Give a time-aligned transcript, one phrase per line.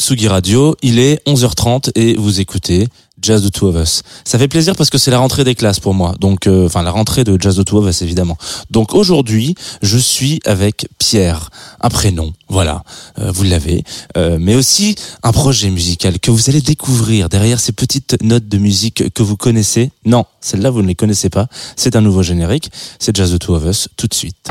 [0.00, 2.88] Tsugi Radio, il est 11h30 et vous écoutez
[3.22, 4.02] Jazz the Two of Us.
[4.24, 6.14] Ça fait plaisir parce que c'est la rentrée des classes pour moi.
[6.18, 8.36] Donc, euh, enfin la rentrée de Jazz the Two of Us évidemment.
[8.70, 12.82] Donc aujourd'hui, je suis avec Pierre, un prénom, voilà,
[13.20, 13.84] euh, vous l'avez,
[14.16, 18.58] euh, mais aussi un projet musical que vous allez découvrir derrière ces petites notes de
[18.58, 19.92] musique que vous connaissez.
[20.04, 21.46] Non, celles-là vous ne les connaissez pas.
[21.76, 22.70] C'est un nouveau générique.
[22.98, 24.50] C'est Jazz the Two of Us tout de suite.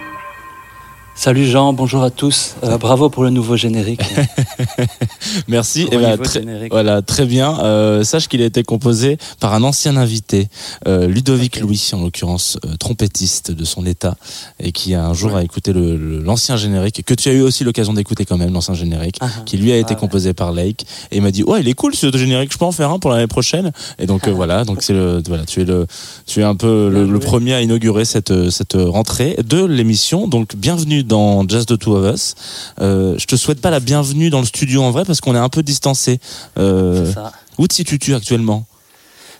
[1.23, 2.55] Salut Jean, bonjour à tous.
[2.63, 4.01] Euh, bravo pour le nouveau générique.
[5.47, 5.83] Merci.
[5.85, 6.71] Gros Eh ben, très, générique.
[6.71, 7.59] voilà, très bien.
[7.59, 10.49] Euh, sache qu'il a été composé par un ancien invité,
[10.87, 11.59] euh, Ludovic.
[11.59, 14.15] Louis, en l'occurrence trompettiste de son état,
[14.59, 17.93] et qui a un jour a écouté l'ancien générique, que tu as eu aussi l'occasion
[17.93, 19.99] d'écouter quand même, l'ancien générique, Ah, qui lui a été ouais.
[19.99, 22.65] composé par Lake, et il m'a dit, ouais, il est cool ce générique, je peux
[22.65, 23.71] en faire un pour l'année prochaine.
[23.99, 25.85] Et donc voilà, donc c'est le, voilà, tu es le,
[26.25, 30.27] tu es un peu le, le premier à inaugurer cette cette rentrée de l'émission.
[30.27, 32.35] Donc bienvenue dans Jazz the Two of Us.
[32.79, 35.39] Euh, je te souhaite pas la bienvenue dans le studio en vrai parce qu'on est
[35.39, 36.19] un peu distancé.
[36.57, 37.33] Euh, ça.
[37.57, 38.65] où te situes-tu actuellement?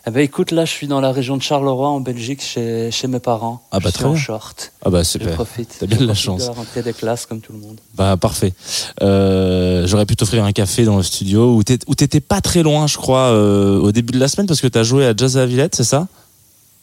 [0.06, 3.08] Eh ben écoute, là je suis dans la région de Charleroi en Belgique chez, chez
[3.08, 3.62] mes parents.
[3.72, 4.20] Ah bah, je très suis en bien.
[4.22, 4.72] short.
[4.84, 5.34] Ah bah Je super.
[5.36, 5.78] profite.
[5.80, 6.42] T'as bien Je de la chance.
[6.42, 7.80] De la rentrée des classes comme tout le monde.
[7.96, 8.52] Bah parfait.
[9.02, 11.64] Euh, J'aurais pu t'offrir un café dans le studio où
[11.96, 14.84] t'étais pas très loin, je crois, euh, au début de la semaine parce que t'as
[14.84, 16.08] joué à Jazz à Villette, c'est ça?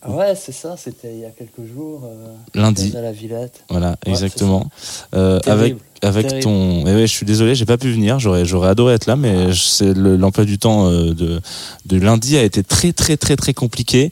[0.06, 2.02] Ouais, c'est ça, c'était il y a quelques jours.
[2.04, 2.94] euh, Lundi.
[2.96, 3.64] à la Villette.
[3.68, 4.68] Voilà, Ouais, exactement.
[5.14, 6.44] Euh, avec avec Terrible.
[6.44, 6.80] ton.
[6.86, 8.20] Eh ouais, je suis désolé, j'ai pas pu venir.
[8.20, 9.48] J'aurais j'aurais adoré être là, mais
[9.80, 11.40] le- l'emploi du temps euh, de
[11.86, 14.10] de lundi a été très très très très compliqué.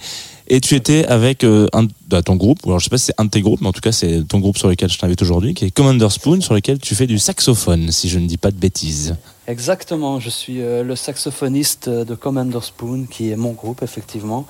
[0.48, 3.06] Et tu étais avec euh, un bah, ton groupe, ou alors je sais pas si
[3.06, 4.99] c'est un de tes groupes, mais en tout cas c'est ton groupe sur lequel je
[4.99, 8.27] t'invite aujourd'hui, qui est Commander Spoon, sur lequel tu fais du saxophone, si je ne
[8.27, 9.16] dis pas de bêtises.
[9.49, 14.47] Exactement, je suis euh, le saxophoniste de Commander Spoon, qui est mon groupe, effectivement.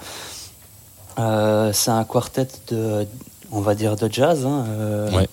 [1.18, 3.06] Euh, c'est un quartet de,
[3.50, 4.44] on va dire, de jazz.
[4.44, 5.28] hein, euh, Ouais.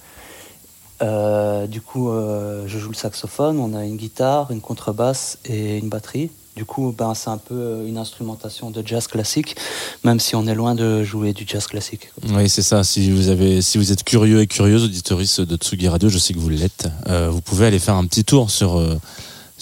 [1.02, 5.78] euh, du coup, euh, je joue le saxophone, on a une guitare, une contrebasse et
[5.78, 6.30] une batterie.
[6.56, 9.56] Du coup, ben, c'est un peu une instrumentation de jazz classique,
[10.04, 12.12] même si on est loin de jouer du jazz classique.
[12.30, 12.84] Oui, c'est ça.
[12.84, 16.34] Si vous avez, si vous êtes curieux et curieuse, auditoris de Tsugi Radio, je sais
[16.36, 16.88] que vous l'êtes.
[17.08, 18.78] euh, vous pouvez aller faire un petit tour sur.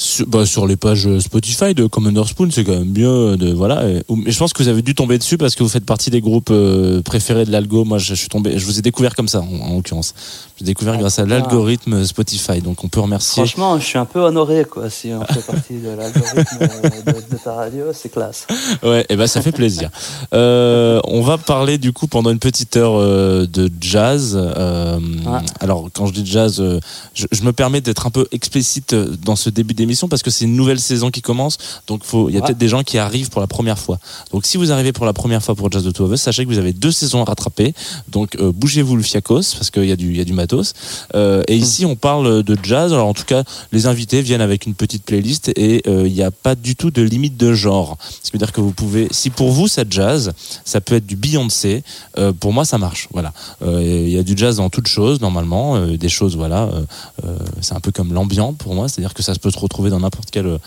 [0.02, 3.54] Euh, sur, bah, sur les pages Spotify de Commander Spoon, c'est quand même mieux de
[3.54, 3.88] voilà.
[3.88, 6.22] Et, je pense que vous avez dû tomber dessus parce que vous faites partie des
[6.22, 7.84] groupes euh, préférés de l'algo.
[7.86, 10.14] Moi, je, suis tombé, je vous ai découvert comme ça, en, en l'occurrence.
[10.60, 12.62] J'ai découvert Ah, grâce à l'algorithme Spotify.
[12.62, 13.44] Donc, on peut remercier.
[13.44, 17.36] Franchement, je suis un peu honoré, quoi, si on fait partie de l'algorithme euh, de,
[17.36, 18.48] de ta radio, c'est classe.
[18.84, 19.90] Ouais, et ben ça fait plaisir.
[20.34, 24.36] Euh, on va parler du coup pendant une petite heure euh, de jazz.
[24.42, 25.40] Euh, Ouais.
[25.60, 26.80] Alors quand je dis jazz, euh,
[27.14, 30.30] je, je me permets d'être un peu explicite euh, dans ce début d'émission parce que
[30.32, 31.58] c'est une nouvelle saison qui commence.
[31.88, 32.48] Donc faut, il y a Ouais.
[32.48, 34.00] peut-être des gens qui arrivent pour la première fois.
[34.32, 36.44] Donc si vous arrivez pour la première fois pour Jazz de Two of Us, sachez
[36.46, 37.74] que vous avez deux saisons à rattraper.
[38.08, 40.74] Donc euh, bougez-vous le fiacos parce qu'il y a du, il y a du matos.
[41.16, 42.94] Euh, et ici on parle de jazz.
[42.94, 46.24] Alors en tout cas, les invités viennent avec une petite playlist et euh, il n'y
[46.24, 47.98] a pas du tout de limite de genre.
[48.24, 50.32] Ce qui veut dire que vous pouvez, si pour vous ça jazz,
[50.66, 51.84] ça peut être du Beyoncé.
[52.18, 53.08] euh, pour moi, ça marche.
[53.14, 53.34] Voilà.
[53.64, 56.64] Euh, Il y a du jazz dans toutes choses normalement, euh, des choses voilà.
[56.64, 56.84] euh,
[57.26, 59.81] euh, c'est un peu comme l'ambiant pour moi, c'est-à-dire que ça se peut se retrouver
[59.90, 60.60] dans n'importe quel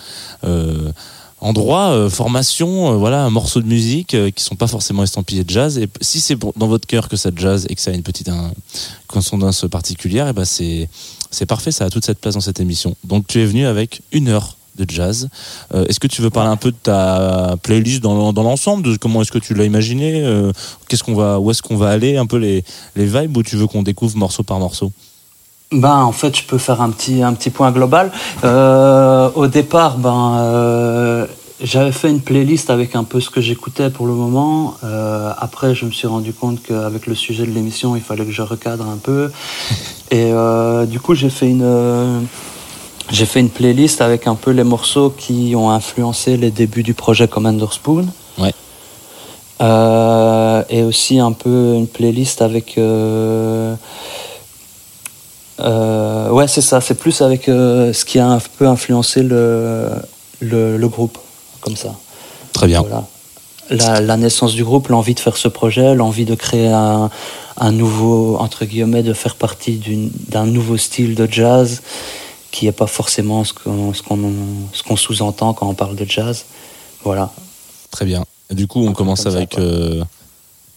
[0.44, 0.92] euh,
[1.40, 5.44] endroit, euh, formation, euh, voilà, un morceau de musique euh, qui sont pas forcément estampillés
[5.44, 5.78] de jazz.
[5.78, 8.30] Et si c'est dans votre cœur que ça jazz et que ça a une petite
[9.06, 10.88] consonance particulière, et ben c'est
[11.30, 12.96] c'est parfait, ça a toute cette place dans cette émission.
[13.04, 15.28] Donc tu es venu avec une heure de jazz.
[15.72, 19.22] Est-ce que tu veux parler un peu de ta playlist dans, dans l'ensemble, de comment
[19.22, 20.24] est-ce que tu l'as imaginé,
[20.88, 22.64] qu'est-ce qu'on va, où est-ce qu'on va aller, un peu les,
[22.96, 24.92] les vibes, ou tu veux qu'on découvre morceau par morceau?
[25.74, 28.12] Ben, en fait, je peux faire un petit, un petit point global.
[28.44, 31.26] Euh, au départ, ben, euh,
[31.60, 34.76] j'avais fait une playlist avec un peu ce que j'écoutais pour le moment.
[34.84, 38.30] Euh, après, je me suis rendu compte qu'avec le sujet de l'émission, il fallait que
[38.30, 39.32] je recadre un peu.
[40.10, 40.30] Et
[40.86, 42.26] du coup, j'ai fait une,
[43.10, 46.94] j'ai fait une playlist avec un peu les morceaux qui ont influencé les débuts du
[46.94, 48.06] projet Commander Spoon.
[48.38, 48.52] Ouais.
[50.70, 52.78] Et aussi un peu une playlist avec.
[55.60, 56.80] Euh, ouais, c'est ça.
[56.80, 59.90] C'est plus avec euh, ce qui a un peu influencé le,
[60.40, 61.18] le, le groupe,
[61.60, 61.94] comme ça.
[62.52, 62.80] Très bien.
[62.80, 63.06] Voilà.
[63.70, 67.08] La, la naissance du groupe, l'envie de faire ce projet, l'envie de créer un,
[67.56, 69.80] un nouveau, entre guillemets, de faire partie
[70.28, 71.80] d'un nouveau style de jazz
[72.50, 76.44] qui n'est pas forcément ce qu'on ce qu'on sous-entend quand on parle de jazz.
[77.02, 77.32] Voilà.
[77.90, 78.24] Très bien.
[78.50, 80.04] Et du coup, on commence avec euh,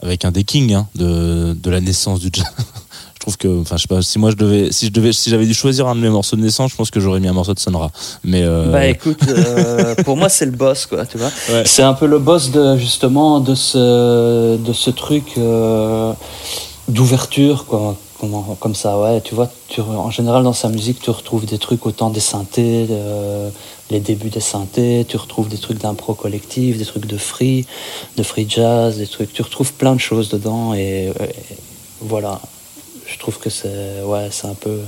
[0.02, 2.46] avec un decking hein, de, de la naissance du jazz.
[3.28, 5.30] je trouve que, enfin, je sais pas, si moi je devais, si je devais, si
[5.30, 7.34] j'avais dû choisir un de mes morceaux de naissance, je pense que j'aurais mis un
[7.34, 7.92] morceau de Sonra.
[8.24, 11.30] Mais euh, bah écoute, euh, pour moi c'est le boss, quoi, tu vois.
[11.66, 15.38] C'est un peu le boss de justement de ce de ce truc
[16.88, 17.98] d'ouverture, quoi
[18.60, 21.86] comme ça, ouais, tu vois, tu, en général dans sa musique, tu retrouves des trucs
[21.86, 22.88] autant des synthés,
[23.92, 27.68] les débuts des synthés, tu retrouves des trucs d'impro collectif, des trucs de free,
[28.16, 31.12] de free jazz, des trucs, tu retrouves plein de choses dedans et,
[32.02, 32.42] voilà,
[33.08, 34.80] je trouve que c'est, ouais, c'est un peu,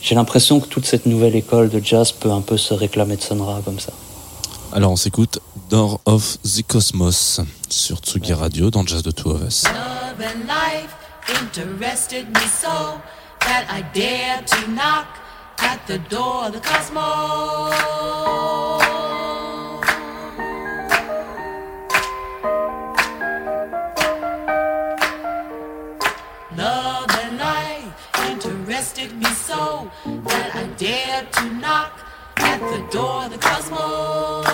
[0.00, 3.22] j'ai l'impression que toute cette nouvelle école de jazz peut un peu se réclamer de
[3.22, 3.92] Sonra comme ça.
[4.72, 5.38] Alors on s'écoute
[5.70, 7.40] Door of the Cosmos
[7.70, 9.64] sur Tsugi Radio dans Jazz de Two of Us.
[11.56, 13.00] interested me so
[13.40, 15.06] that I dared to knock
[15.58, 18.33] at the door of the cosmos.
[30.76, 32.00] Dared to knock
[32.36, 34.44] at the door of the cosmos.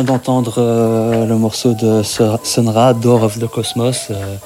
[0.00, 4.36] D'entendre euh, le morceau de Sun Ra, Door of the Cosmos, euh,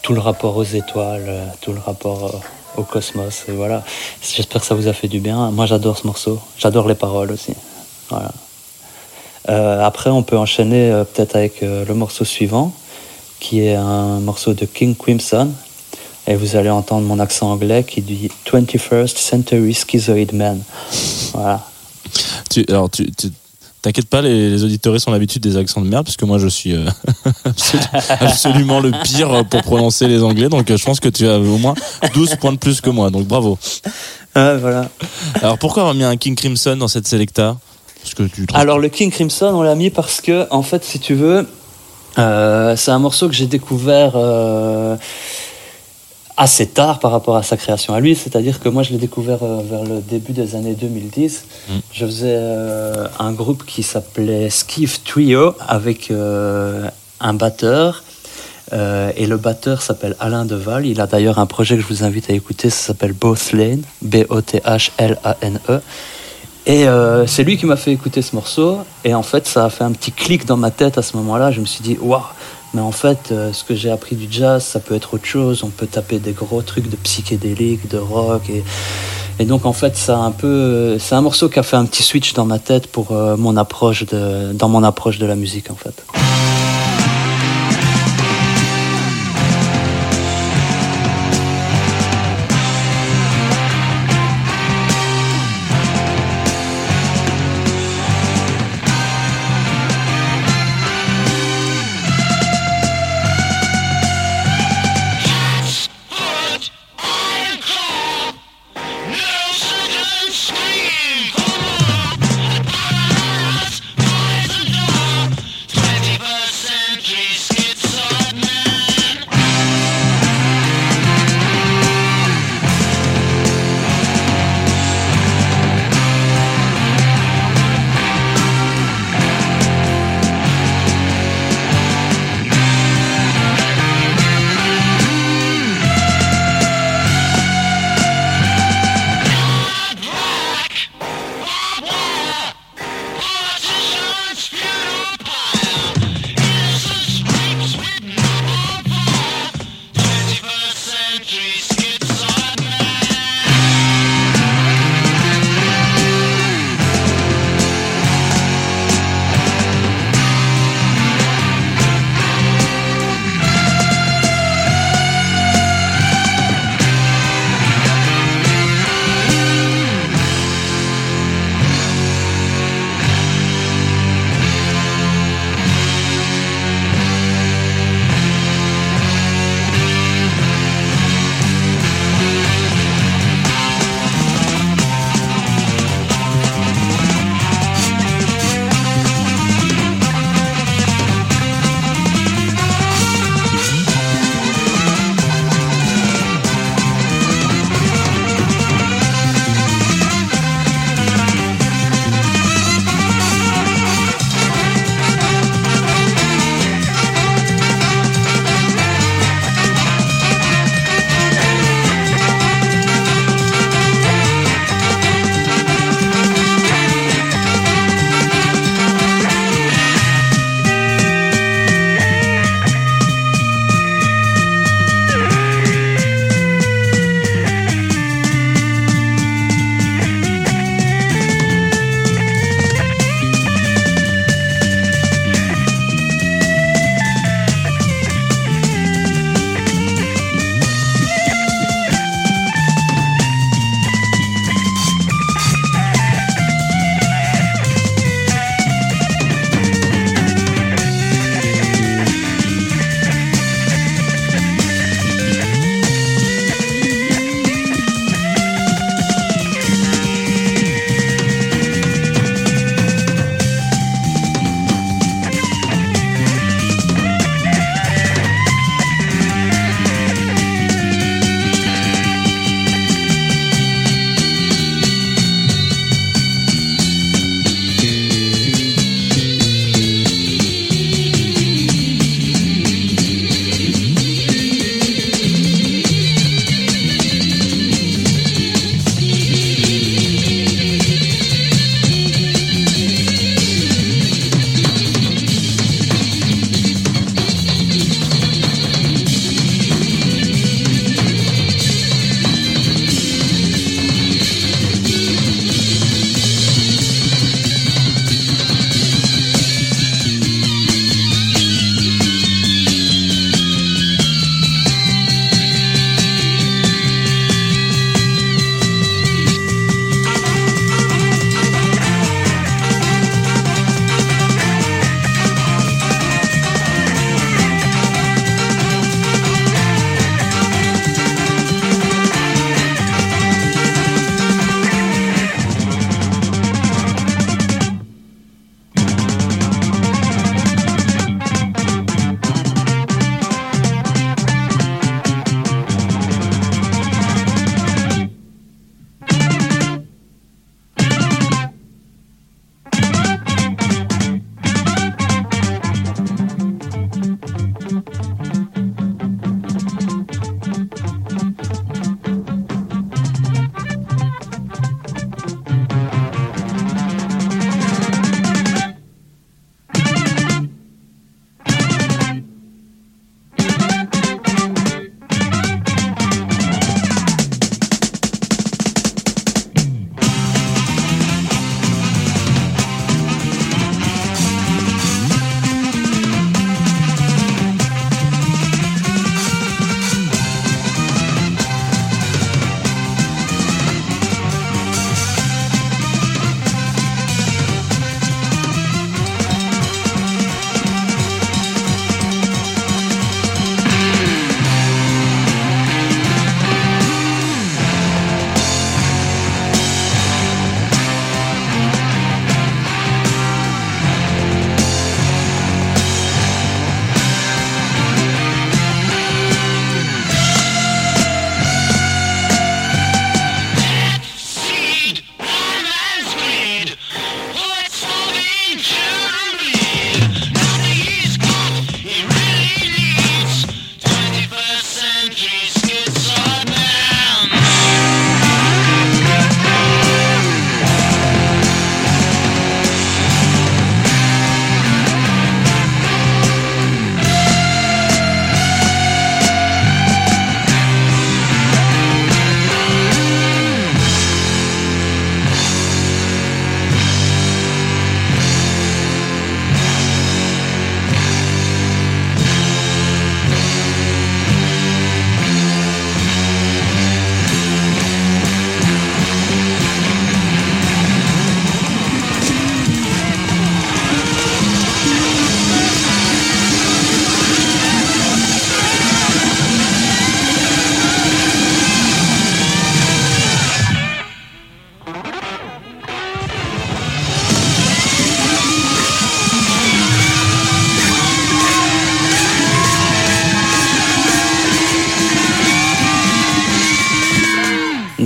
[0.00, 2.40] tout le rapport aux étoiles, euh, tout le rapport
[2.76, 3.42] au cosmos.
[3.48, 3.82] Et voilà,
[4.22, 5.50] j'espère que ça vous a fait du bien.
[5.50, 6.38] Moi, j'adore ce morceau.
[6.56, 7.52] J'adore les paroles aussi.
[8.10, 8.30] Voilà.
[9.84, 12.72] après, on peut enchaîner peut-être avec le morceau suivant,
[13.40, 15.50] qui est un morceau de King Crimson.
[16.28, 20.62] Et vous allez entendre mon accent anglais qui dit 21st Century Schizoid Man.
[21.32, 21.60] Voilà.
[22.50, 23.06] Tu, alors, tu,
[23.82, 26.46] T'inquiète pas, les, les auditeurs ont l'habitude des accents de merde, parce que moi je
[26.46, 26.86] suis euh,
[28.20, 31.58] absolument le pire pour prononcer les anglais, donc euh, je pense que tu as au
[31.58, 31.74] moins
[32.14, 33.58] 12 points de plus que moi, donc bravo.
[34.36, 34.88] Ah, voilà.
[35.42, 37.58] Alors pourquoi avoir mis un King Crimson dans cette Selecta?
[38.02, 41.00] Parce que tu Alors le King Crimson, on l'a mis parce que, en fait, si
[41.00, 41.48] tu veux,
[42.18, 44.12] euh, c'est un morceau que j'ai découvert
[46.36, 49.42] assez tard par rapport à sa création à lui, c'est-à-dire que moi je l'ai découvert
[49.42, 51.44] euh, vers le début des années 2010.
[51.68, 51.72] Mm.
[51.92, 56.88] Je faisais euh, un groupe qui s'appelait Skiff Trio avec euh,
[57.20, 58.02] un batteur.
[58.72, 60.86] et le batteur s'appelle Alain Deval.
[60.86, 63.82] Il a d'ailleurs un projet que je vous invite à écouter, ça s'appelle Both Lane,
[64.00, 65.80] B-O-T-H-L-A-N-E.
[66.64, 66.86] Et
[67.26, 68.78] c'est lui qui m'a fait écouter ce morceau.
[69.04, 71.50] Et en fait, ça a fait un petit clic dans ma tête à ce moment-là.
[71.50, 72.22] Je me suis dit, waouh,
[72.74, 75.62] mais en fait, euh, ce que j'ai appris du jazz, ça peut être autre chose.
[75.62, 78.42] On peut taper des gros trucs de psychédélique, de rock.
[79.38, 82.02] Et, donc, en fait, ça un peu, c'est un morceau qui a fait un petit
[82.02, 85.70] switch dans ma tête pour euh, mon approche de, dans mon approche de la musique,
[85.70, 86.04] en fait.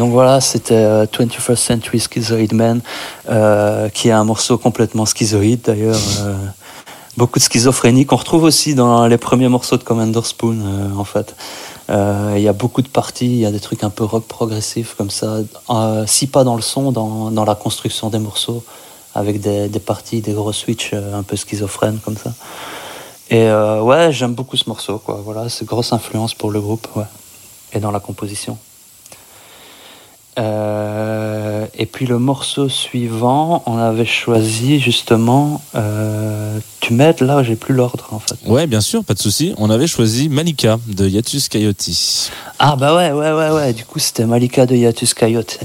[0.07, 2.81] Donc voilà, c'était 21st Century Schizoid Man,
[3.92, 5.99] qui est un morceau complètement schizoïde d'ailleurs.
[7.16, 11.35] beaucoup de schizophrénie qu'on retrouve aussi dans les premiers morceaux de Commander Spoon, en fait.
[11.88, 14.95] Il y a beaucoup de parties, il y a des trucs un peu rock progressif
[14.97, 15.38] comme ça,
[16.07, 18.62] si pas dans le son, dans, la construction des morceaux,
[19.12, 22.33] avec des, parties, des gros switches un peu schizophrènes comme ça.
[23.29, 25.21] Et euh, ouais, j'aime beaucoup ce morceau, quoi.
[25.25, 26.87] Voilà, c'est grosse influence pour le groupe.
[27.73, 28.57] Et dans la composition.
[30.38, 35.62] Euh, et puis le morceau suivant, on avait choisi justement.
[35.75, 38.37] Euh, tu m'aides là, j'ai plus l'ordre en fait.
[38.46, 39.55] Ouais, bien sûr, pas de souci.
[39.57, 41.88] On avait choisi Malika de Yatus Coyote.
[42.59, 43.72] Ah bah ouais, ouais, ouais, ouais.
[43.72, 45.59] Du coup, c'était Malika de Yatus Coyote.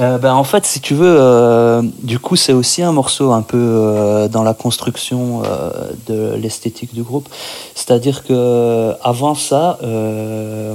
[0.00, 4.28] Euh, ben, en fait, si tu veux, du coup, c'est aussi un morceau un peu
[4.30, 5.42] dans la construction
[6.08, 7.28] de l'esthétique du groupe.
[7.74, 9.78] C'est-à-dire que avant ça,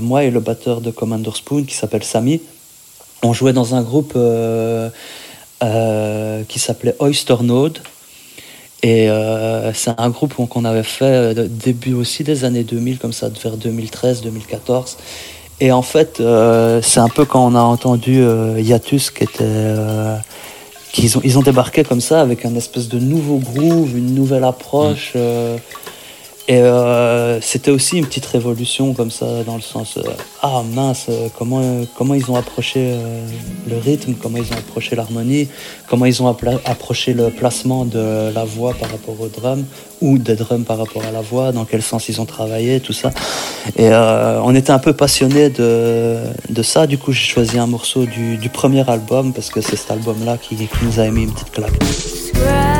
[0.02, 2.42] moi et le batteur de Commander Spoon qui s'appelle Samy
[3.26, 4.90] on jouait dans un groupe euh,
[5.64, 7.80] euh, qui s'appelait Oyster Node.
[8.84, 13.30] Et euh, c'est un groupe qu'on avait fait début aussi des années 2000, comme ça,
[13.30, 14.98] vers 2013-2014.
[15.60, 16.22] Et en fait,
[16.84, 18.24] c'est un peu quand on a entendu
[18.58, 19.64] Yatus qui était.
[20.92, 24.44] qu'ils ont, ils ont débarqué comme ça avec un espèce de nouveau groove, une nouvelle
[24.44, 25.14] approche.
[25.16, 25.58] Mm.
[26.48, 30.04] Et euh, c'était aussi une petite révolution comme ça, dans le sens, euh,
[30.44, 32.96] ah mince, euh, comment, comment ils ont approché
[33.68, 35.48] le rythme, comment ils ont approché l'harmonie,
[35.88, 39.66] comment ils ont approché le placement de la voix par rapport au drum,
[40.02, 42.94] ou des drums par rapport à la voix, dans quel sens ils ont travaillé, tout
[42.94, 43.10] ça.
[43.76, 46.18] Et on était un peu passionnés de,
[46.50, 49.78] de ça, du coup j'ai choisi un morceau du, du, premier album, parce que c'est
[49.78, 52.75] cet album-là qui, qui nous a mis une petite claque.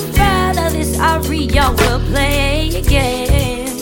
[0.00, 3.78] so proud of this aria we'll play again.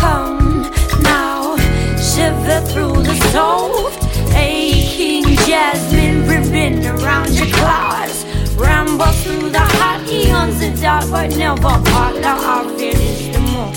[0.00, 0.70] Come
[1.02, 1.56] now,
[1.98, 3.94] shiver through the stove,
[4.34, 8.24] aching jasmine ribbon around your claws.
[8.56, 13.74] Ramble through the hot eons of dark, but never part of our finish the moon.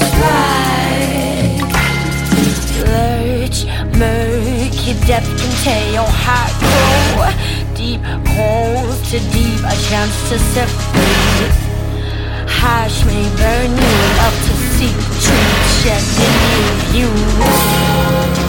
[0.00, 1.62] Strike,
[2.84, 3.64] lurch,
[3.96, 7.37] murky depth can tear your heart cold
[7.98, 11.54] deep, holes too deep, a chance to separate.
[12.48, 16.04] Hash may burn you up to seek, treat, shed
[16.94, 18.47] you.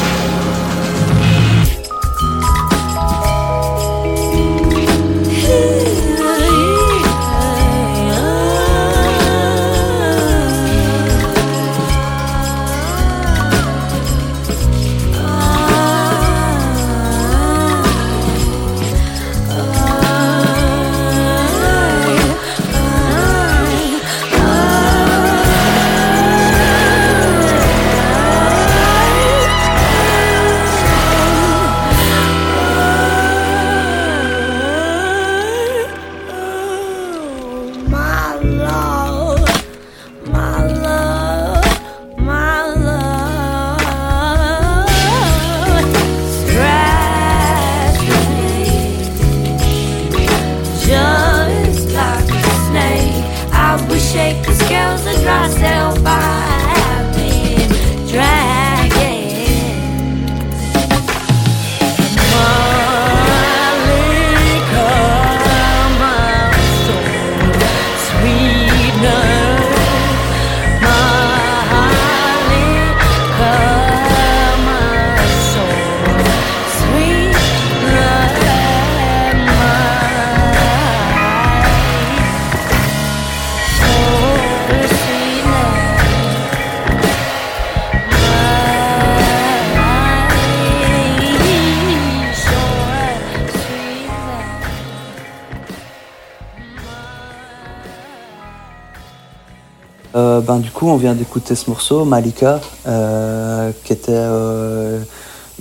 [100.80, 105.02] Coup, on vient d'écouter ce morceau, Malika, euh, qui était euh,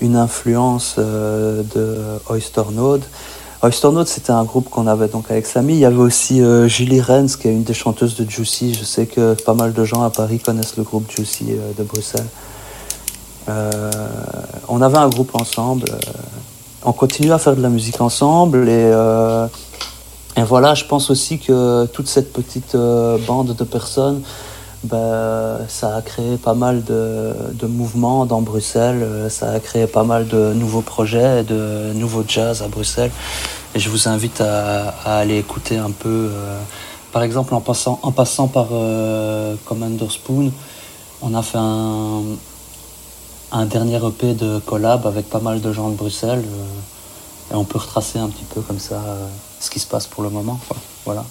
[0.01, 3.03] une influence euh, de Oyster Node.
[3.63, 5.73] Oyster Node, c'était un groupe qu'on avait donc avec Samy.
[5.73, 8.75] Il y avait aussi euh, Julie Renz, qui est une des chanteuses de Juicy.
[8.75, 12.29] Je sais que pas mal de gens à Paris connaissent le groupe Juicy de Bruxelles.
[14.69, 15.87] On avait un groupe ensemble.
[16.85, 18.93] on continue à faire de la musique ensemble et,
[20.37, 22.77] et voilà, je pense aussi que toute cette petite
[23.27, 24.23] bande de personnes,
[24.85, 30.05] ben, ça a créé pas mal de, mouvements dans Bruxelles, euh, ça a créé pas
[30.05, 33.11] mal de nouveaux projets, de nouveaux jazz à Bruxelles.
[33.75, 36.61] Et je vous invite à, aller écouter un peu, euh,
[37.13, 40.53] par exemple en passant, par euh, Commander Spoon,
[41.23, 42.23] on a fait un,
[43.67, 46.45] dernier EP de collab avec pas mal de gens de Bruxelles.
[47.51, 49.03] et on peut retracer un petit peu comme ça
[49.59, 50.61] ce qui se passe pour le moment.
[51.05, 51.25] Voilà.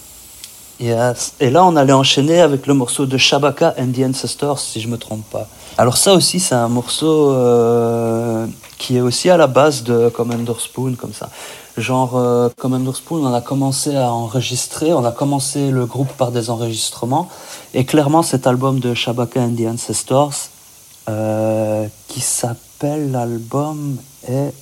[0.80, 1.34] Yes.
[1.40, 4.88] Et là, on allait enchaîner avec le morceau de Shabaka and the Ancestors, si je
[4.88, 5.48] me trompe pas.
[5.78, 8.46] Alors ça aussi, c'est un morceau euh,
[8.78, 11.30] qui est aussi à la base de Commander Spoon, comme ça.
[11.78, 16.32] Genre, euh, Commander Spoon, on a commencé à enregistrer, on a commencé le groupe par
[16.32, 17.30] des enregistrements,
[17.74, 20.50] et clairement, cet album de Shabaka and the Ancestors,
[21.10, 24.54] euh, qui s'appelle, l'album est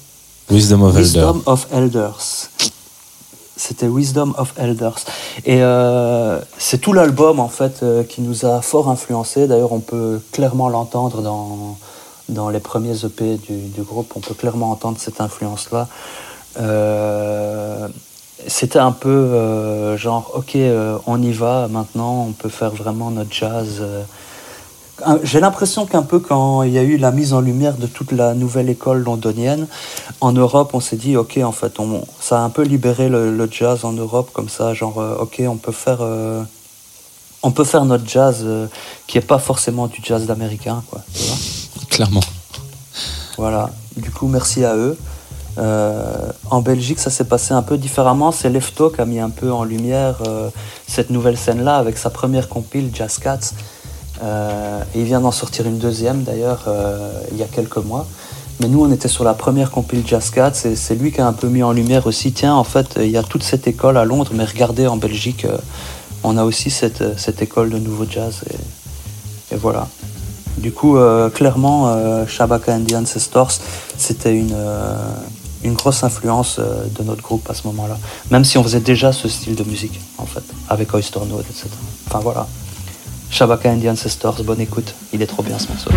[0.49, 1.01] Wisdom of Elder.
[1.01, 2.49] Wisdom of Elders.
[3.75, 5.03] C'était Wisdom of Elders.
[5.43, 9.47] Et euh, c'est tout l'album en fait euh, qui nous a fort influencé.
[9.47, 11.77] D'ailleurs, on peut clairement l'entendre dans,
[12.29, 14.13] dans les premiers EP du, groupe.
[14.15, 15.89] On peut clairement entendre cette influence-là.
[16.57, 17.89] Euh,
[18.47, 20.57] c'était un peu genre, ok,
[21.05, 23.83] on y va maintenant, on peut faire vraiment notre jazz.
[25.23, 28.13] J'ai l'impression qu'un peu quand il y a eu la mise en lumière de toute
[28.13, 29.67] la nouvelle école londonienne,
[30.21, 33.35] en Europe, on s'est dit, ok, en fait, on, ça a un peu libéré le,
[33.35, 36.41] le jazz en Europe, comme ça, genre, euh, ok, on peut faire, euh,
[37.43, 38.67] on peut faire notre jazz euh,
[39.05, 41.01] qui est pas forcément du jazz d'américain, quoi.
[41.13, 41.37] tu vois.
[41.89, 42.23] Clairement.
[43.37, 43.69] Voilà.
[43.97, 44.97] Du coup, merci à eux.
[45.57, 48.31] Euh, en Belgique, ça s'est passé un peu différemment.
[48.31, 50.17] C'est Lefto qui a mis un peu en lumière
[50.87, 53.51] cette nouvelle scène-là avec sa première compile Jazz Cats.
[54.23, 58.07] Euh, il vient d'en sortir une deuxième d'ailleurs euh, il y a quelques mois.
[58.61, 61.27] Mais nous, on était sur la première compile Jazz Cats et c'est lui qui a
[61.27, 62.31] un peu mis en lumière aussi.
[62.31, 65.43] Tiens, en fait, il y a toute cette école à Londres, mais regardez en Belgique,
[65.43, 65.57] euh,
[66.23, 68.43] on a aussi cette, cette école de nouveau jazz.
[69.51, 69.89] Et, voilà.
[70.57, 70.97] Du coup,
[71.33, 73.51] clairement, Shabaka and the Ancestors,
[73.97, 74.55] c'était une,
[75.63, 77.97] une grosse influence de notre groupe à ce moment-là.
[78.31, 81.67] Même si on faisait déjà ce style de musique, en fait, avec Oyster Node, etc.
[82.07, 82.47] Enfin voilà.
[83.31, 83.81] Shabaka and
[84.35, 84.93] the bonne écoute.
[85.13, 85.91] Il est trop bien ce morceau.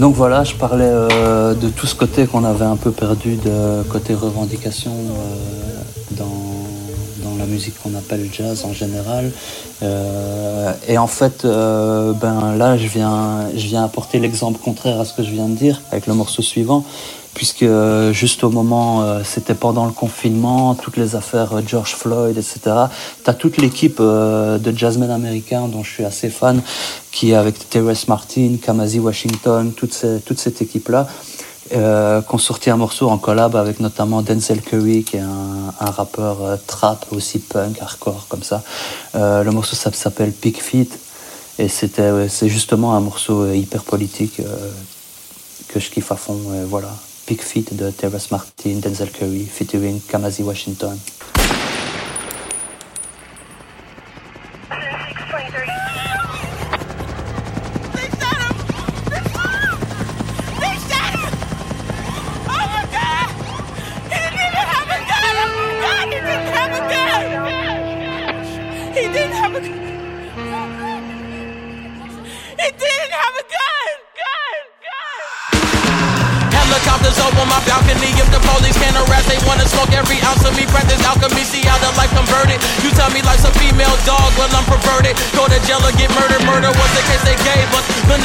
[0.00, 3.82] Donc voilà, je parlais euh, de tout ce côté qu'on avait un peu perdu de
[3.82, 9.30] côté revendication euh, dans, dans la musique qu'on appelle jazz en général.
[9.82, 15.12] Euh, et en fait, ben là, je viens, je viens apporter l'exemple contraire à ce
[15.12, 16.82] que je viens de dire avec le morceau suivant,
[17.40, 21.94] puisque euh, juste au moment, euh, c'était pendant le confinement, toutes les affaires euh, George
[21.94, 22.60] Floyd, etc.
[23.24, 26.60] T'as toute l'équipe de jazzmen américains dont je suis assez fan,
[27.10, 31.08] qui avec Terrence Martin, Kamasi Washington, toute, cette équipe-là,
[31.72, 35.90] euh, qui ont sorti un morceau en collab avec notamment Denzel Curry, qui est un,
[35.90, 38.62] rappeur trap, aussi punk, hardcore, comme ça.
[39.14, 40.92] Le morceau s'appelle Pig Feet,
[41.58, 44.42] et c'est justement un morceau hyper politique
[45.68, 46.38] que je kiffe à fond.
[46.68, 46.90] voilà,
[47.30, 50.98] Pig Feet de Terrence Martin, Denzel Curry, featuring Kamasi Washington.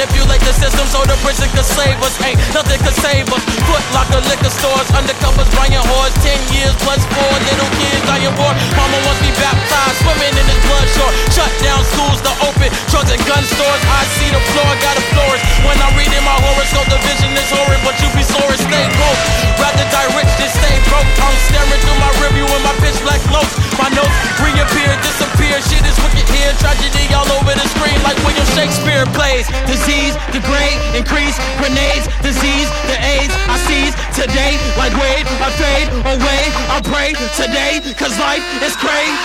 [0.05, 2.13] Manipulate the system so prison could save us.
[2.21, 3.41] Ain't nothing could save us.
[3.65, 6.13] Foot locker, liquor stores, undercovers, buying whores.
[6.21, 8.53] Ten years plus four little kids dying war.
[8.77, 11.13] Mama wants me baptized, swimming in his blood shore.
[11.33, 13.81] Shut down schools to open drugs and gun stores.
[13.89, 15.43] I see the floor, got a florist.
[15.65, 18.61] When I read in my horoscope, the vision is horrid, but you be sore and
[18.61, 19.21] stay broke.
[19.57, 21.09] Rather die rich than stay broke.
[21.25, 23.57] I'm staring through my review with my pitch black cloaks.
[23.81, 25.57] My notes reappear, disappear.
[25.65, 26.53] Shit is wicked here.
[26.61, 29.49] Tragedy all over the screen like William Shakespeare plays.
[29.65, 30.79] Disease, degrade,
[31.15, 34.59] increase, grenades, disease, the AIDS I seize today.
[34.75, 36.43] Like Wade, I fade away.
[36.67, 39.15] I pray today, cause life is crazy.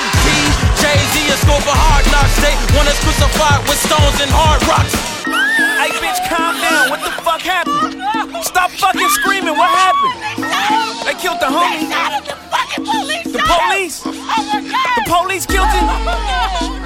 [0.78, 2.38] Jay-Z is school for hard knocks.
[2.38, 4.95] They want us crucified with stones and hard rocks.
[5.82, 6.95] Hey, bitch, calm down.
[6.95, 7.99] What the fuck happened?
[8.45, 9.59] Stop fucking screaming.
[9.59, 10.14] What happened?
[11.03, 11.91] They killed the homie.
[13.26, 13.99] The police?
[14.07, 15.86] The police killed him?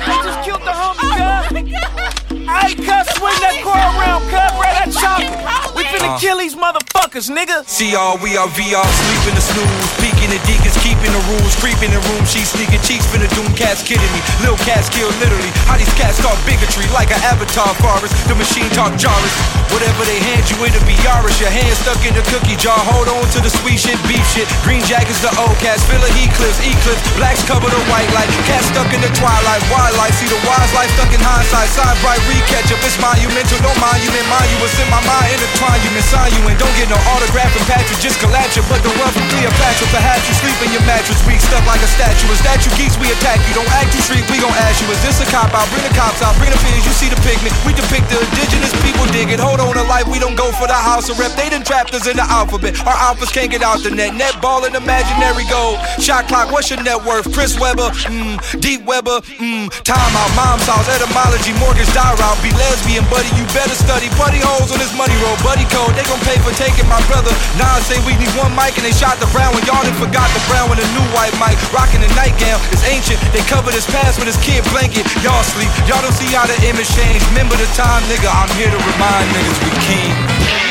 [0.01, 2.14] They just killed the homie, cuz.
[2.47, 5.77] I cuss swing that car around, cut right at chop.
[5.77, 6.21] We finna uh-huh.
[6.21, 7.65] kill these motherfuckers, nigga.
[7.65, 9.89] CR, we are VR, sleeping the snooze.
[10.01, 11.53] Peeking the deacons, keeping the rules.
[11.57, 14.21] Creeping in room, she sneaking cheeks, finna doom cats kidding me.
[14.45, 15.49] Lil cats kill literally.
[15.65, 18.13] How these cats talk bigotry like an avatar forest.
[18.29, 19.33] The machine talk Jarvis.
[19.73, 21.41] Whatever they hand you, it'll be Yaris.
[21.41, 22.77] Your hand stuck in the cookie jar.
[22.93, 24.47] Hold on to the sweet shit, beef shit.
[24.63, 25.83] Green jackets, the old cats.
[25.89, 27.01] Filler heat clips, eclipse.
[27.17, 28.29] Blacks cover the white light.
[28.45, 29.63] Cats stuck in the twilight.
[29.73, 31.71] Wildlife, see the wise life stuck in hindsight.
[31.73, 32.81] Side bright, recatch up.
[32.85, 34.27] It's monumental, no monument.
[34.29, 36.57] Mind you, what's in my mind, intertwine you, sign you in.
[36.59, 38.65] Don't get no autograph and patch you, just collapse you.
[38.67, 41.91] But the one from Cleopatra, perhaps you sleep in your mattress, weak stuck like a
[41.91, 42.27] statue.
[42.33, 43.55] A statue geeks, we attack you.
[43.55, 44.89] Don't act too street, we gon' ask you.
[44.91, 45.67] Is this a cop out?
[45.71, 47.53] Bring the cops out, bring the pigs, you see the pigment.
[47.69, 49.39] We depict the indigenous people dig it.
[49.39, 51.33] Hold on to life, we don't go for the house of rep.
[51.37, 52.75] They done trapped us in the alphabet.
[52.83, 54.15] Our alphas can't get out the net.
[54.15, 55.77] Net ball and imaginary goal.
[56.01, 57.29] Shot clock, what's your net worth?
[57.35, 62.39] Chris Webber, mmm, Deep Webber, mmm, time out, mom's house, etymology, mortgage, die route.
[62.43, 64.09] Be lesbian, buddy, you better study.
[64.17, 65.84] Buddy holes on this money roll, buddy code.
[65.93, 67.33] They gon' pay for taking my brother.
[67.61, 69.65] Nah, say we need one mic and they shot the brown one.
[69.69, 71.61] Y'all done forgot the brown with a new white mic.
[71.69, 73.21] Rocking the nightgown, it's ancient.
[73.37, 75.05] They covered his past with his kid blanket.
[75.21, 77.27] Y'all sleep, y'all don't see how the image changed.
[77.35, 78.31] Remember the time, nigga.
[78.31, 80.64] I'm here to remind niggas we king.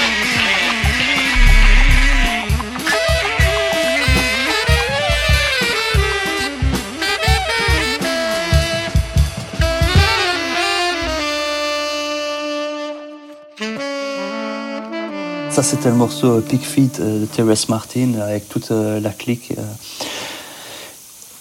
[15.54, 19.54] Ça, c'était le morceau Pig Feet euh, de Terrence Martin avec toute euh, la clique.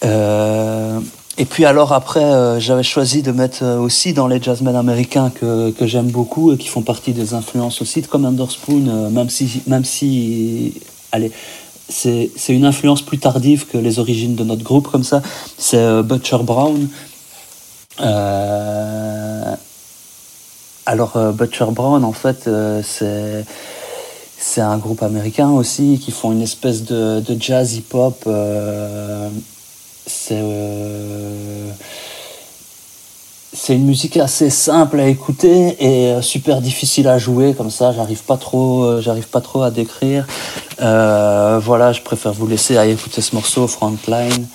[0.04, 1.00] euh.
[1.38, 5.86] Et puis alors après, j'avais choisi de mettre aussi dans les jazzmen américains que, que
[5.86, 9.62] j'aime beaucoup et qui font partie des influences aussi de Commander Spoon, euh, même si,
[9.66, 10.74] même si,
[11.10, 11.32] allez,
[11.88, 15.22] c'est une influence plus tardive que les origines de notre groupe comme ça.
[15.56, 16.86] C'est Butcher Brown.
[20.84, 22.50] Alors Butcher Brown, en fait,
[22.82, 23.46] c'est
[24.42, 28.24] c'est un groupe américain aussi qui font une espèce de, jazz hip-hop.
[28.26, 29.28] euh,
[30.04, 31.70] c'est euh,
[33.52, 37.92] c'est une musique assez simple à écouter et euh, super difficile à jouer comme ça.
[37.92, 38.82] J'arrive pas trop,
[39.62, 40.26] à décrire.
[40.78, 44.48] Voilà, je préfère vous laisser aller écouter ce morceau Frontline.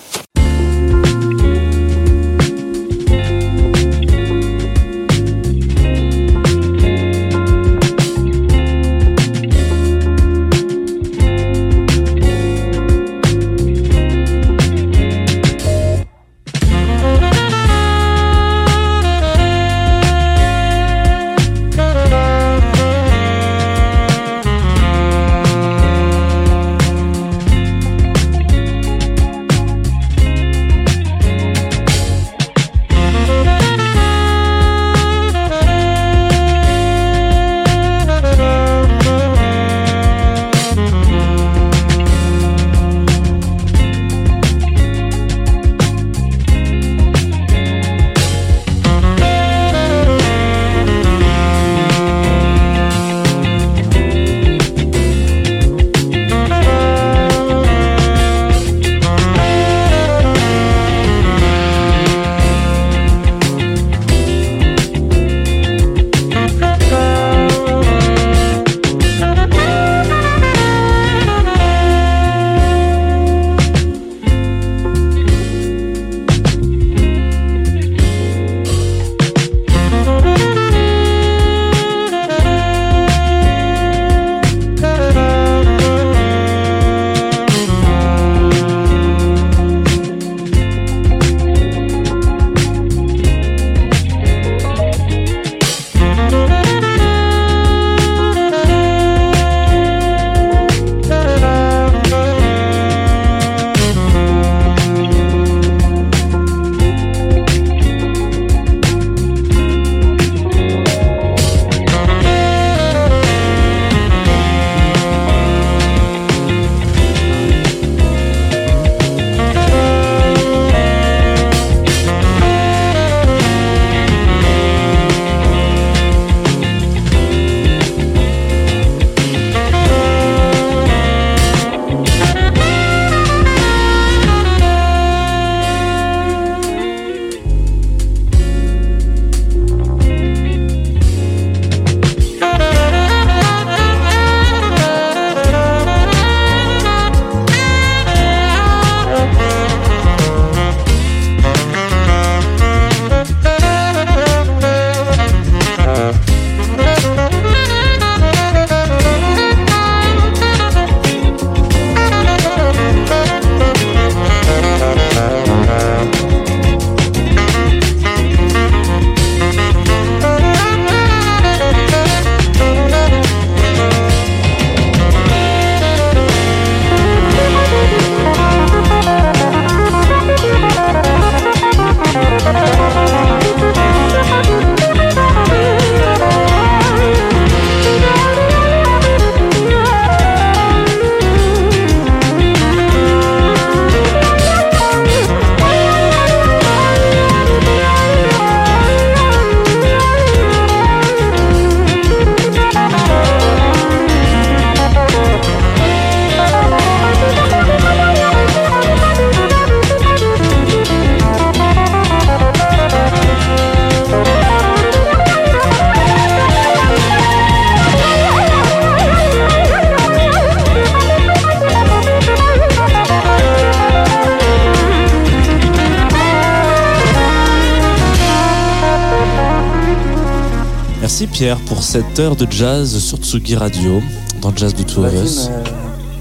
[231.38, 234.02] Pierre pour cette heure de jazz sur Tsugi Radio,
[234.42, 235.50] dans Jazz de Two of Vas-y, Us.
[235.52, 235.72] mais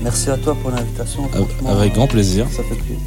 [0.02, 1.22] merci à toi pour l'invitation.
[1.66, 2.44] Avec grand plaisir.
[2.50, 2.98] Ça fait plaisir.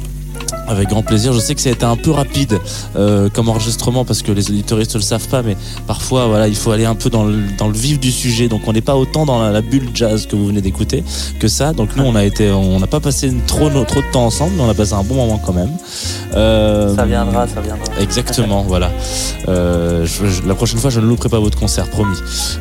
[0.66, 1.32] Avec grand plaisir.
[1.32, 2.58] Je sais que ça a été un peu rapide
[2.96, 5.56] euh, comme enregistrement parce que les auditoristes ne le savent pas, mais
[5.86, 8.48] parfois, voilà, il faut aller un peu dans le, dans le vif du sujet.
[8.48, 11.04] Donc, on n'est pas autant dans la, la bulle jazz que vous venez d'écouter
[11.38, 11.72] que ça.
[11.72, 14.62] Donc, nous, on a été, on n'a pas passé trop, trop de temps ensemble, mais
[14.64, 15.70] on a passé un bon moment quand même.
[16.34, 17.84] Euh, Ça viendra, ça viendra.
[18.00, 18.90] Exactement, voilà.
[19.48, 22.16] Euh, je- je- la prochaine fois, je ne louperai pas votre concert, promis.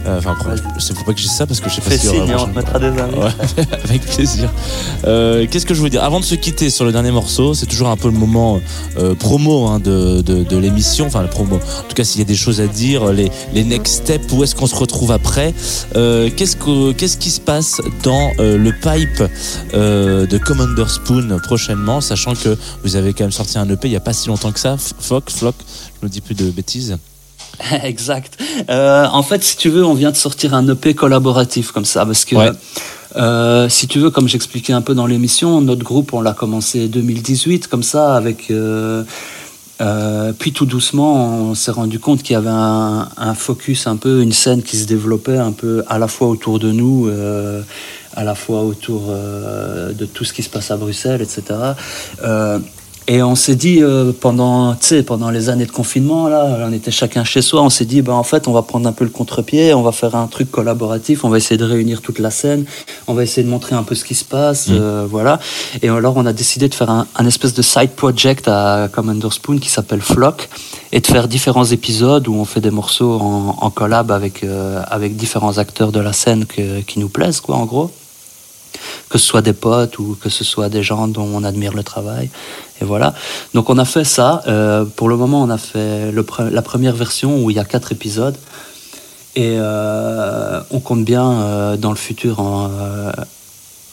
[0.05, 0.35] Euh, Enfin,
[0.79, 2.47] c'est faut pas que je dise ça parce que je sais pas signe, la on
[2.47, 3.15] te mettra des amis.
[3.17, 4.49] Ouais, avec plaisir.
[5.05, 6.03] Euh, Qu'est-ce que je veux dire?
[6.03, 8.59] Avant de se quitter sur le dernier morceau, c'est toujours un peu le moment
[9.19, 11.55] promo hein, de, de, de l'émission, enfin le promo.
[11.55, 14.43] En tout cas, s'il y a des choses à dire, les, les next steps, où
[14.43, 15.53] est-ce qu'on se retrouve après?
[15.93, 19.23] Qu'est-ce que qu'est-ce qui se passe dans le pipe
[19.73, 23.95] de Commander Spoon prochainement, sachant que vous avez quand même sorti un EP il y
[23.95, 24.93] a pas si longtemps que ça, F-
[25.31, 25.55] Flock,
[26.01, 26.97] je ne dis plus de bêtises.
[27.83, 28.37] exact.
[28.69, 32.05] Euh, en fait, si tu veux, on vient de sortir un EP collaboratif comme ça,
[32.05, 32.51] parce que Ouais.
[33.17, 36.87] euh, si tu veux, comme j'expliquais un peu dans l'émission, notre groupe, on l'a commencé
[36.87, 38.49] 2018 comme ça, avec.
[38.51, 39.03] euh,
[40.37, 44.21] puis tout doucement, on s'est rendu compte qu'il y avait un, un focus, un peu
[44.21, 47.09] une scène qui se développait un peu à la fois autour de nous,
[48.15, 51.43] à la fois autour euh, de tout ce qui se passe à Bruxelles, etc.
[52.23, 52.59] Euh,
[53.11, 56.71] et on s'est dit euh, pendant, tu sais, pendant les années de confinement là, on
[56.71, 57.63] était chacun chez soi.
[57.63, 59.91] On s'est dit, ben en fait, on va prendre un peu le contre-pied, on va
[59.91, 62.65] faire un truc collaboratif, on va essayer de réunir toute la scène,
[63.07, 65.39] on va essayer de montrer un peu ce qui se passe, euh, voilà.
[65.81, 69.29] Et alors, on a décidé de faire un, un espèce de side project à Commander
[69.31, 70.47] Spoon qui s'appelle Flock
[70.91, 74.83] et de faire différents épisodes où on fait des morceaux en, en collab avec euh,
[74.87, 77.89] avec différents acteurs de la scène que- qui nous plaisent, quoi, en gros
[79.09, 81.81] que ce soit des potes ou que ce soit des gens dont on admire le
[81.83, 82.29] travail.
[82.81, 83.13] Et voilà.
[83.53, 84.41] Donc on a fait ça.
[84.47, 87.91] Euh, pour le moment, on a fait la première version où il y a quatre
[87.91, 88.35] épisodes.
[89.35, 92.43] Et euh, on compte bien euh, dans le futur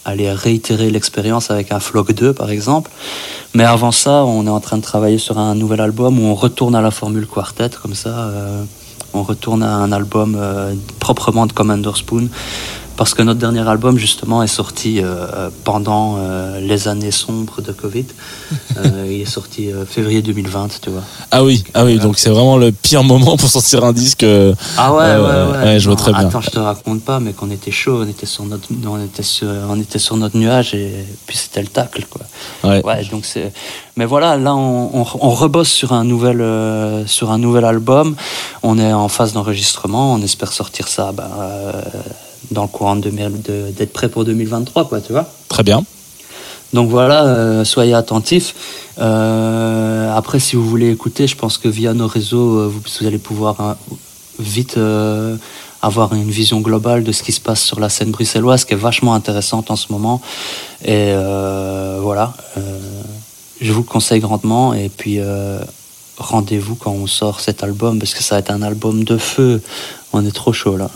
[0.04, 2.90] aller réitérer l'expérience avec un Flock 2 par exemple.
[3.54, 6.34] Mais avant ça, on est en train de travailler sur un nouvel album où on
[6.34, 8.30] retourne à la formule quartet comme ça.
[9.14, 10.38] on retourne à un album
[11.00, 12.28] proprement de Commander Spoon
[12.96, 17.72] parce que notre dernier album justement est sorti euh, pendant euh, les années sombres de
[17.72, 18.06] Covid.
[18.76, 21.02] Euh, il est sorti février 2020, tu vois.
[21.30, 24.24] Ah oui, ah oui, donc c'est vraiment le pire moment pour sortir un disque.
[24.76, 25.64] Ah ouais, ouais, ouais.
[25.64, 26.28] ouais, je vois très bien.
[26.28, 29.22] Attends, je te raconte pas, mais qu'on était chaud, on était sur notre, on était
[29.22, 32.22] sur, on était sur notre nuage et puis c'était le tacle, quoi.
[32.64, 32.84] Ouais.
[32.84, 33.52] Ouais, donc c'est.
[33.96, 36.44] Mais voilà, là, on, on, on rebosse sur un nouvel,
[37.06, 38.16] sur un nouvel album.
[38.62, 40.14] On est en phase d'enregistrement.
[40.14, 41.30] On espère sortir ça, ben,
[42.50, 45.26] dans le courant de, 2000 de- d'être prêt pour 2023, quoi, tu vois.
[45.48, 45.84] Très bien.
[46.72, 48.54] Donc voilà, euh, soyez attentifs.
[48.98, 53.06] Euh, après, si vous voulez écouter, je pense que via nos réseaux, euh, vous, vous
[53.06, 53.76] allez pouvoir hein,
[54.38, 55.36] vite euh,
[55.80, 58.76] avoir une vision globale de ce qui se passe sur la scène bruxelloise, qui est
[58.76, 60.20] vachement intéressante en ce moment.
[60.84, 61.12] Et
[62.00, 62.34] voilà,
[63.60, 64.74] je vous le conseille grandement.
[64.74, 65.20] Et puis,
[66.18, 69.62] rendez-vous quand on sort cet album, parce que ça va être un album de feu.
[70.12, 70.90] On est trop chaud là.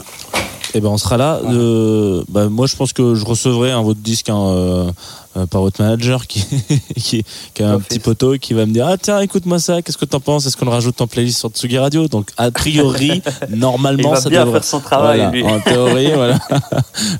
[0.74, 1.40] Eh ben on sera là.
[1.44, 4.90] Euh, bah, moi je pense que je recevrai un votre disque hein, euh,
[5.36, 6.44] euh, par votre manager qui
[6.96, 9.98] qui, qui a un petit poteau qui va me dire ah tiens écoute-moi ça qu'est-ce
[9.98, 10.46] que t'en penses?
[10.46, 12.08] Est-ce qu'on le rajoute en playlist sur Tsugi Radio?
[12.08, 15.44] Donc a priori normalement Il va ça bien devrait faire son travail, Voilà, lui.
[15.44, 16.38] en théorie voilà.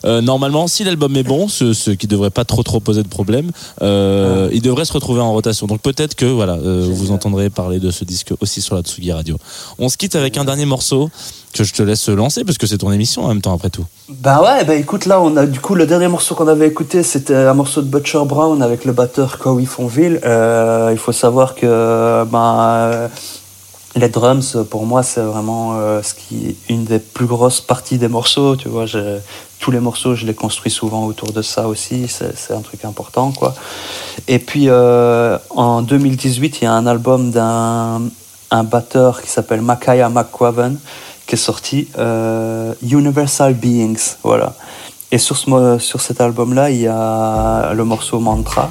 [0.05, 3.09] Euh, normalement si l'album est bon ce, ce qui devrait pas trop trop poser de
[3.09, 3.51] problème
[3.83, 5.67] euh, il devrait se retrouver en rotation.
[5.67, 9.13] Donc peut-être que voilà euh, vous entendrez parler de ce disque aussi sur la Tsugi
[9.13, 9.37] Radio.
[9.79, 11.11] On se quitte avec un dernier morceau
[11.53, 13.85] que je te laisse lancer parce que c'est ton émission en même temps après tout
[14.09, 17.03] Bah ouais, bah écoute, là, on a du coup, le dernier morceau qu'on avait écouté,
[17.03, 20.21] c'était un morceau de Butcher Brown avec le batteur Cowie Fonville.
[20.25, 23.09] Euh, il faut savoir que bah, euh,
[23.97, 28.09] les drums, pour moi, c'est vraiment euh, ce qui une des plus grosses parties des
[28.09, 28.55] morceaux.
[28.55, 28.87] Tu vois,
[29.59, 32.07] tous les morceaux, je les construis souvent autour de ça aussi.
[32.09, 33.55] C'est un truc important, quoi.
[34.29, 38.03] Et puis, en 2018, il y a un album d'un
[38.51, 40.77] un batteur qui s'appelle Makaya McQuaven
[41.35, 44.55] est sorti, euh, Universal Beings, voilà.
[45.13, 48.71] Et sur, ce, sur cet album-là, il y a le morceau Mantra,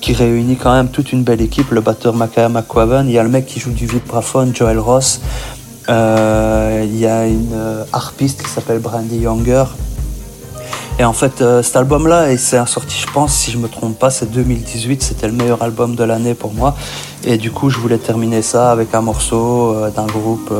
[0.00, 3.22] qui réunit quand même toute une belle équipe, le batteur Makaya McQuaven, il y a
[3.22, 5.20] le mec qui joue du vibraphone, Joel Ross,
[5.88, 9.64] euh, il y a une euh, harpiste qui s'appelle Brandy Younger,
[10.98, 14.08] et en fait, cet album-là, et c'est sorti, je pense, si je me trompe pas,
[14.08, 16.74] c'est 2018, c'était le meilleur album de l'année pour moi.
[17.22, 20.50] Et du coup, je voulais terminer ça avec un morceau d'un groupe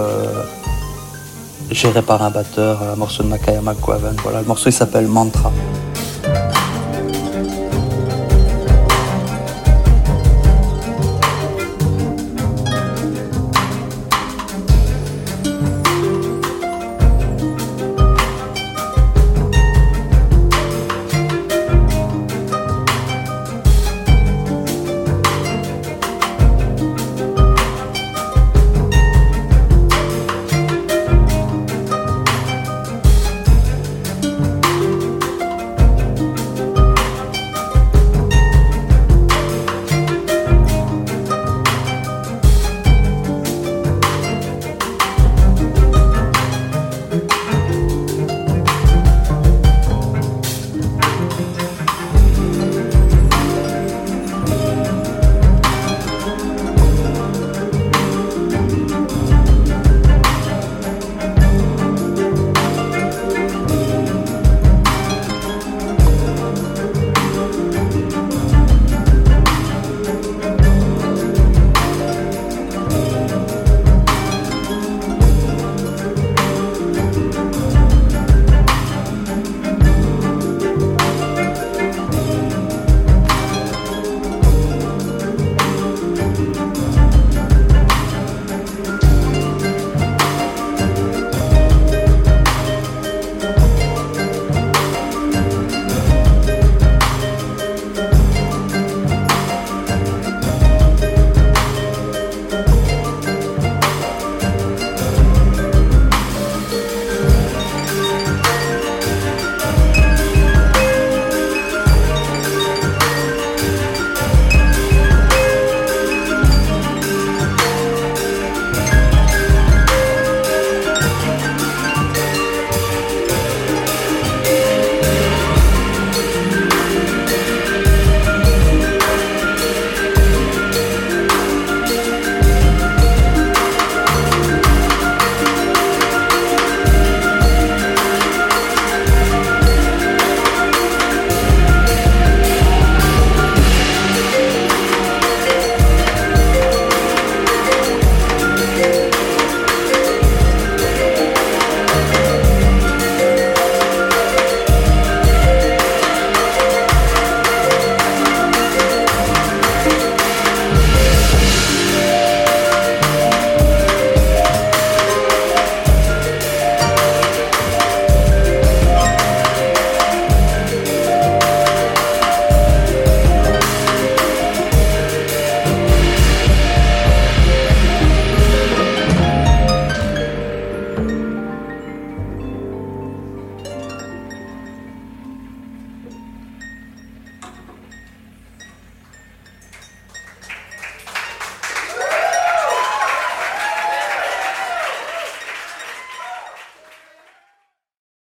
[1.71, 4.17] géré par un batteur, un morceau de Makaya McQuaven.
[4.23, 5.53] Voilà, le morceau il s'appelle Mantra.